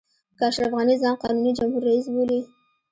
[0.37, 2.39] که اشرف غني ځان قانوني جمهور رئیس بولي.